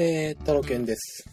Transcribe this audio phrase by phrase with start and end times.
[0.00, 1.28] えー、タロケンです。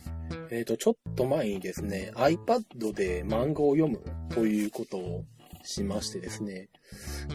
[0.50, 4.02] えっ、ー、と、ちょっと前にですね、iPad で漫画を読む
[4.34, 5.24] ということを
[5.64, 6.70] しましてですね、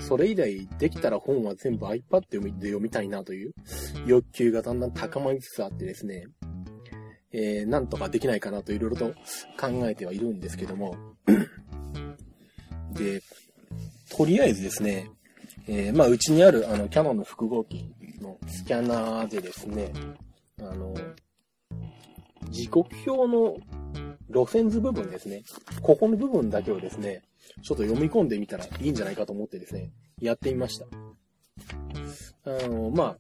[0.00, 3.54] それ以来できたら本は全部 iPad で読みたいなという
[4.06, 6.26] 欲求がだんだん高まりつつあってですね、
[7.30, 9.14] えー、なんとかできないかなといろいろと
[9.56, 10.96] 考えてはいるんですけども、
[12.94, 13.22] で、
[14.16, 15.08] とりあえずですね、
[15.68, 19.92] えー、まあ、うちにある、あの、キャノンの複合機のスキャナーでですね、
[20.60, 20.94] あの、
[22.50, 23.56] 時刻表の
[24.28, 25.42] 路線図部分ですね。
[25.82, 27.22] ここの部分だけをですね、
[27.62, 30.86] ちょっと読み込んでみたらいいんじゃないかと思ってですね、やってみました。
[32.44, 33.18] あの、まあ、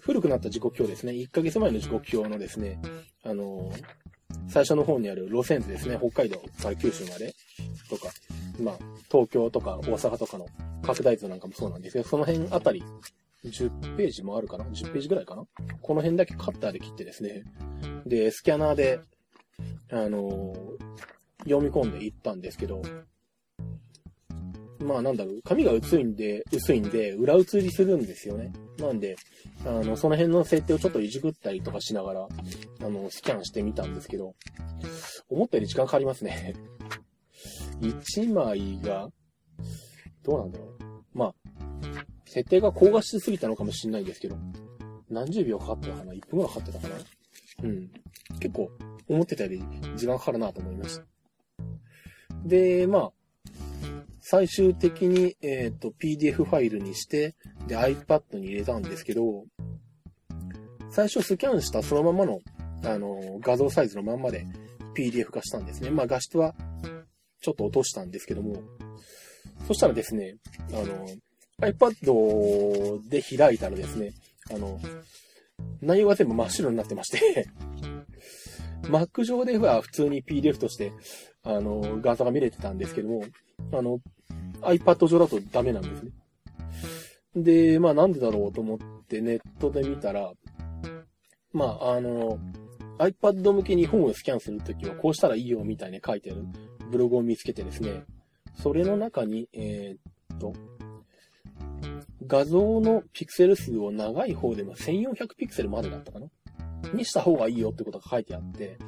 [0.00, 1.12] 古くなった時刻表ですね。
[1.12, 2.80] 1ヶ月前の時刻表のですね、
[3.24, 3.72] あの、
[4.48, 5.98] 最初の方にある路線図ですね。
[5.98, 7.34] 北海道から九州まで
[7.88, 8.08] とか、
[8.60, 8.78] まあ、
[9.10, 10.46] 東京とか大阪とかの
[10.82, 12.82] 拡大図なんかもそうなんですけど、その辺あたり
[13.44, 15.44] 10ページもあるかな ?10 ページぐらいかな？
[15.80, 17.44] この辺だけカッターで切ってですね。
[18.06, 19.00] で、スキャナーで、
[19.90, 20.54] あの、
[21.44, 22.82] 読み込んでいったんですけど、
[24.80, 28.52] まあなんだろう、紙が薄いんで、薄いんで、裏写りするんですよね。
[28.78, 29.16] なんで、
[29.64, 32.28] あの、その辺の設定をちょっといじくったりとかしながら、
[32.82, 34.34] あの、スキャンしてみたんですけど、
[35.28, 36.54] 思ったより時間かかりますね。
[37.80, 39.08] 1枚が、
[40.22, 40.68] どうなんだろう。
[41.12, 41.34] まあ、
[42.38, 44.36] 設定が高画質すぎたのかもしれないですけど、
[45.10, 46.94] 何十秒かかってたかな ?1 分ぐらいかかってたかな？
[47.64, 47.90] うん。
[48.38, 48.70] 結構、
[49.08, 49.62] 思ってたより
[49.96, 51.04] 時間かかるなと思いました。
[52.44, 53.12] で、まあ、
[54.20, 57.34] 最終的に、えっ、ー、と、PDF ファイルにして、
[57.66, 59.44] で、iPad に入れたんですけど、
[60.90, 62.38] 最初スキャンしたそのままの、
[62.84, 64.46] あの、画像サイズのまんまで
[64.94, 65.90] PDF 化したんですね。
[65.90, 66.54] まあ画質は
[67.40, 68.62] ちょっと落としたんですけども、
[69.66, 70.36] そしたらですね、
[70.72, 71.06] あの、
[71.60, 74.12] iPad で開いたらですね、
[74.54, 74.80] あの、
[75.82, 77.48] 内容が全部真っ白になってまして
[78.88, 80.92] Mac 上では普通に PDF として、
[81.42, 83.24] あの、画像が見れてたんですけども、
[83.72, 83.98] あの、
[84.62, 86.10] iPad 上だとダメなんですね。
[87.34, 90.32] で、まあなんでだろうと思ってネットで見たら、
[91.52, 92.38] まああの、
[92.98, 96.44] iPad 向けに本をスキャンするときはこうしたらいいよみたいに書いてある
[96.90, 98.04] ブログを見つけてですね、
[98.60, 100.52] それの中に、えー、っと、
[102.28, 106.26] 画像のピクセル数を長い方でも1400ピクセルまでだったかな？
[106.94, 108.78] にした方がいいよってことが書いてあって、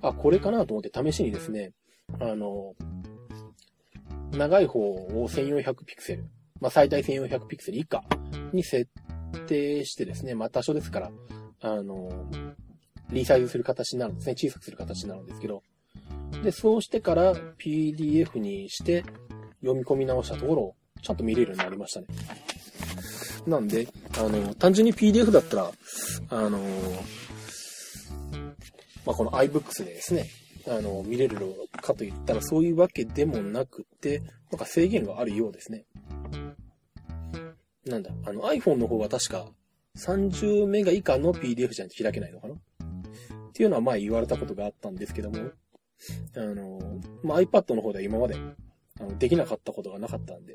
[0.00, 1.72] あ、これかなと思って試しにですね、
[2.20, 2.74] あの、
[4.32, 6.24] 長い方を1400ピクセル、
[6.60, 8.02] まあ、最大1400ピクセル以下
[8.52, 8.90] に設
[9.46, 11.10] 定してですね、まあ、多少ですから、
[11.60, 12.10] あの、
[13.10, 14.34] リサイズする形になるんですね。
[14.36, 15.62] 小さくする形になるんですけど。
[16.42, 19.04] で、そうしてから PDF にして
[19.60, 22.06] 読み込み直したところ、ちゃんと見れるようになりましたね。
[23.46, 23.88] なんで、
[24.18, 25.72] あの、単純に PDF だったら、
[26.30, 26.58] あの、
[29.06, 30.28] まあ、この iBooks でですね、
[30.66, 31.46] あの、見れるの
[31.80, 35.84] かといったらそういうわけでもなくて、なんか制限があるようですね。
[37.86, 39.46] なんだ、あの iPhone の方は確か
[39.96, 42.54] 30メガ以下の PDF じゃ開けないのかな？
[42.54, 42.58] っ
[43.52, 45.38] ていうのは前言われたことがあったんですけども、
[46.36, 48.36] あの、まあ、iPad の方では今まで
[49.00, 50.54] あのできなかったことがなかったんで、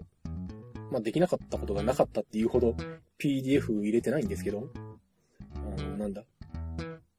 [0.93, 2.75] まあ、できなかったことがなかったっていうほど
[3.19, 4.69] PDF 入れてないんですけど、
[5.55, 6.23] あの、なんだ、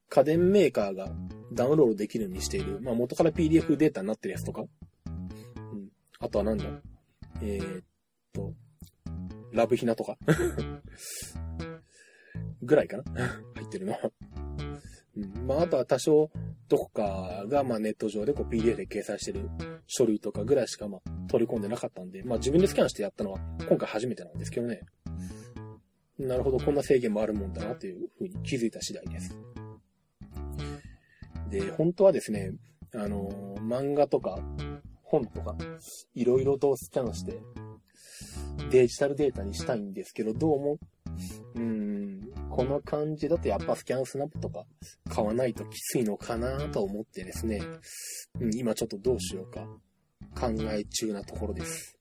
[0.09, 1.11] 家電メーカーが
[1.53, 5.11] ダウンロードできるようにしている、まあ、元から PDF データになってるやつとか、う
[5.77, 5.89] ん。
[6.21, 6.67] あとはなんだ、
[7.43, 7.85] えー、っ
[8.33, 8.53] と、
[9.53, 10.17] ラブヒナとか
[12.63, 13.05] ぐらいかな
[13.57, 13.99] 入ってるの
[15.17, 15.47] うん。
[15.49, 16.31] まあ、あとは多少、
[16.75, 19.49] どこかが、まあ、ネット上でこう PDF で掲載してる
[19.87, 24.81] 書類とかぐらいしか、まあ、取り込んでなかったんで、まあ、自分でスキャンしてやったのは、今回初めてなんですけどね。
[26.19, 29.39] なるほど、こんな制限もあるもんだな、というふうに気づいた次第です。
[31.49, 32.51] で、本当はですね、
[32.93, 33.31] あの、
[33.61, 34.41] 漫画とか
[35.05, 35.57] 本とか、
[36.15, 37.39] いろいろとスキャンして、
[38.71, 40.79] デジタルデータにしたいんですけど、どうも、
[41.55, 41.84] うん、
[42.55, 44.65] この感じだとやっぱスキャンスナップとか
[45.11, 47.61] 買わないときついのかなと思ってですね、
[48.41, 49.67] うん、今ちょっとどうしようか
[50.41, 51.99] 考え中なところです。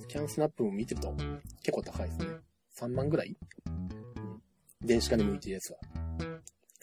[0.00, 1.14] スキャンスナップも見てると
[1.62, 2.26] 結構高いですね。
[2.80, 4.40] 3万ぐらい、うん、
[4.84, 5.78] 電子化に向いてるやつは。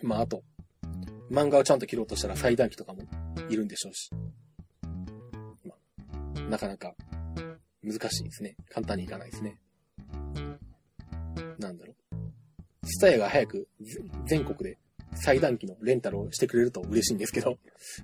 [0.01, 0.41] まああと、
[1.29, 3.03] 漫画をちゃんと切ろうとしたら裁断機とかも
[3.49, 4.09] いるんでしょうし。
[5.65, 5.75] ま
[6.37, 6.95] あ、なかなか
[7.83, 8.55] 難しいですね。
[8.69, 9.59] 簡単にいかないですね。
[12.83, 13.67] スタヤが早く
[14.25, 14.79] 全国で
[15.13, 17.59] 裁断機のレンタルをしてくれると嬉しいんですけど、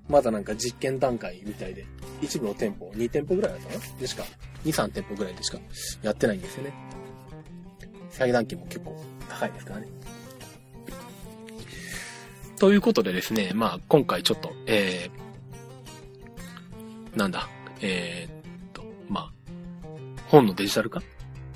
[0.07, 1.85] まだなんか実験段階みたいで、
[2.21, 4.23] 一部の店舗、2店舗ぐらいだったのでしか、
[4.65, 5.57] 2、3店舗ぐらいでしか
[6.03, 6.73] やってないんですよね。
[8.11, 9.87] 裁断機も結構高いですからね。
[12.59, 17.49] ということでですね、まあ今回ちょっと、えー、なんだ、
[17.81, 19.31] えー、っと、まあ、
[20.27, 21.01] 本のデジタル化？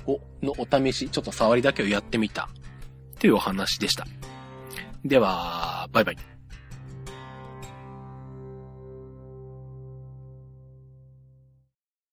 [0.06, 2.48] をのお試し、ちょっと触りだけをやってみた
[3.22, 4.04] というお話でした。
[5.04, 6.16] では、バイバイ。